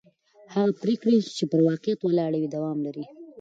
[0.53, 3.03] هغه پرېکړې چې پر واقعیت ولاړې وي دوام لري